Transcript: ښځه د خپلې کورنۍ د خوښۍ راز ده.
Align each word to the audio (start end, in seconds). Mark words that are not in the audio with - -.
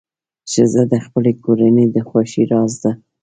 ښځه 0.51 0.83
د 0.91 0.93
خپلې 1.05 1.31
کورنۍ 1.43 1.85
د 1.91 1.97
خوښۍ 2.07 2.43
راز 2.51 2.73
ده. 2.83 2.91